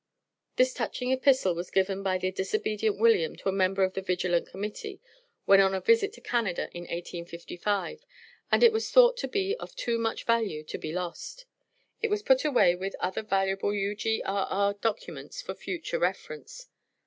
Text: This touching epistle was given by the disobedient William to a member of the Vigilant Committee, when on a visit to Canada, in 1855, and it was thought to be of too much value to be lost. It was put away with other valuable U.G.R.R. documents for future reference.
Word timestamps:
This 0.55 0.73
touching 0.73 1.11
epistle 1.11 1.53
was 1.53 1.69
given 1.69 2.01
by 2.01 2.17
the 2.17 2.31
disobedient 2.31 2.97
William 2.97 3.35
to 3.35 3.49
a 3.49 3.51
member 3.51 3.83
of 3.83 3.93
the 3.93 4.01
Vigilant 4.01 4.47
Committee, 4.47 4.99
when 5.45 5.59
on 5.61 5.75
a 5.75 5.79
visit 5.79 6.11
to 6.13 6.21
Canada, 6.21 6.69
in 6.73 6.85
1855, 6.85 8.03
and 8.51 8.63
it 8.63 8.73
was 8.73 8.89
thought 8.89 9.15
to 9.17 9.27
be 9.27 9.55
of 9.57 9.75
too 9.75 9.99
much 9.99 10.23
value 10.25 10.63
to 10.63 10.79
be 10.79 10.91
lost. 10.91 11.45
It 12.01 12.09
was 12.09 12.23
put 12.23 12.43
away 12.43 12.73
with 12.73 12.95
other 12.99 13.21
valuable 13.21 13.75
U.G.R.R. 13.75 14.73
documents 14.81 15.39
for 15.39 15.53
future 15.53 15.99
reference. 15.99 16.69